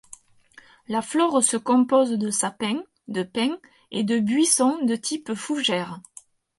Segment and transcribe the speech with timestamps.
[0.87, 3.59] La flore se compose de sapins, de pins
[3.91, 6.01] et de buissons de type fougère.